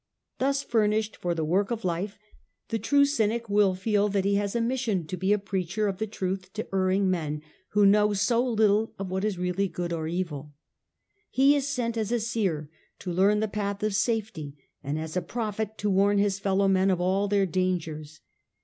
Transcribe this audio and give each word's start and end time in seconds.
Thus 0.39 0.63
furnished 0.63 1.15
for 1.15 1.35
the 1.35 1.45
work 1.45 1.69
of 1.69 1.85
life, 1.85 2.17
the 2.69 2.79
true 2.79 3.05
Cynic 3.05 3.47
will 3.51 3.75
feel 3.75 4.09
that 4.09 4.25
he 4.25 4.33
has 4.33 4.55
a 4.55 4.59
mission 4.59 5.05
to 5.05 5.15
be 5.15 5.31
a 5.31 5.37
preacher 5.37 5.87
of 5.87 5.99
the 5.99 6.07
truth 6.07 6.51
to 6.53 6.67
erring 6.73 7.07
men 7.07 7.43
who 7.73 7.85
know 7.85 8.11
so 8.13 8.43
little 8.43 8.95
of 8.97 9.11
what 9.11 9.23
is 9.23 9.37
really 9.37 9.67
good 9.67 9.93
or 9.93 10.07
evil. 10.07 10.53
He 11.29 11.55
is 11.55 11.67
sent 11.67 11.97
as 11.97 12.11
a 12.11 12.19
seer 12.19 12.67
to 12.97 13.13
learn 13.13 13.41
the 13.41 13.47
path 13.47 13.83
of 13.83 13.93
safety, 13.93 14.57
and 14.83 14.97
as 14.97 15.15
a 15.15 15.21
prophet 15.21 15.77
to 15.77 15.89
warn 15.91 16.17
his 16.17 16.39
fellow 16.39 16.67
men 16.67 16.89
of 16.89 16.99
all 16.99 17.27
their 17.27 17.45
dangers. 17.45 18.21